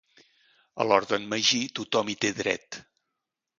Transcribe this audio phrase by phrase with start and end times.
[0.85, 2.83] A l'hort d'en Magí tothom hi té dret.